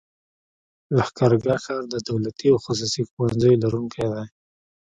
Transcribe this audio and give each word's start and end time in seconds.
لښکرګاه 0.97 1.59
ښار 1.63 1.83
د 1.93 1.95
دولتي 2.09 2.47
او 2.53 2.57
خصوصي 2.63 3.01
ښوونځيو 3.11 3.61
لرونکی 3.63 4.05
دی. 4.13 4.25